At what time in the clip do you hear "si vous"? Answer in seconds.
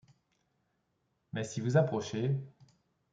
1.43-1.77